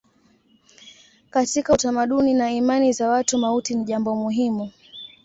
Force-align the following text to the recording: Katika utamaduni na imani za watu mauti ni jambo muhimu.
Katika 1.29 1.73
utamaduni 1.73 2.33
na 2.33 2.51
imani 2.51 2.93
za 2.93 3.09
watu 3.09 3.37
mauti 3.37 3.75
ni 3.75 3.83
jambo 3.85 4.15
muhimu. 4.15 4.71